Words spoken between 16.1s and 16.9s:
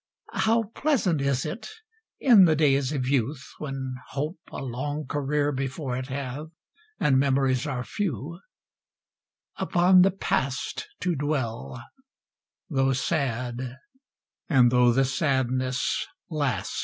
last!